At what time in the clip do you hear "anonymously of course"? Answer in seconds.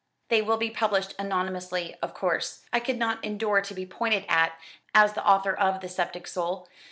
1.19-2.65